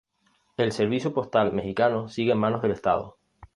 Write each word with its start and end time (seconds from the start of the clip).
El 0.57 0.71
Servicio 0.71 1.13
Postal 1.13 1.53
Mexicano 1.53 2.09
sigue 2.09 2.31
en 2.31 2.39
manos 2.39 2.63
del 2.63 2.71
Estado. 2.71 3.19